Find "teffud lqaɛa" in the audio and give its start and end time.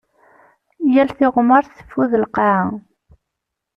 1.77-2.61